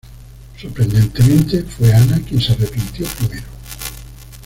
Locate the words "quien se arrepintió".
2.27-3.05